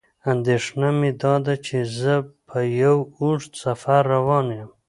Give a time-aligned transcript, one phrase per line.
[0.33, 2.13] اندېښنه مې داده چې زه
[2.47, 4.69] په یو اوږد سفر روان یم.